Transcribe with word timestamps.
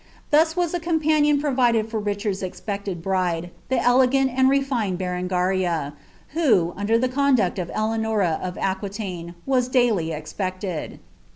Thus 0.31 0.55
was 0.57 0.73
a 0.73 0.79
companion 0.79 1.39
provided 1.39 1.87
for 1.87 2.01
Richanl's 2.01 2.41
expected 2.41 3.03
bride, 3.03 3.51
iht 3.69 3.83
ele 3.85 4.07
gant 4.07 4.31
and 4.35 4.49
refined 4.49 4.97
Beren^ria, 4.97 5.93
who, 6.29 6.73
under 6.75 6.97
the 6.97 7.07
conduct 7.07 7.59
of 7.59 7.69
Eleanora 7.71 8.39
at 8.41 8.57
Aquitaine, 8.57 9.35
wae 9.45 9.61
daily 9.71 10.11
expected. 10.11 10.99